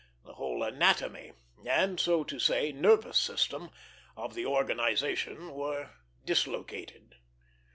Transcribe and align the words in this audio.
The 0.25 0.33
whole 0.33 0.63
anatomy 0.63 1.33
and, 1.63 1.99
so 1.99 2.23
to 2.23 2.39
say, 2.39 2.71
nervous 2.71 3.19
system 3.19 3.69
of 4.17 4.33
the 4.33 4.47
organization 4.47 5.51
were 5.51 5.91
dislocated. 6.25 7.17